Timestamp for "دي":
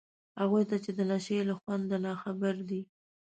2.69-2.81